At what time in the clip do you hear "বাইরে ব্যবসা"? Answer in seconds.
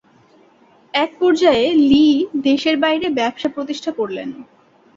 2.77-3.49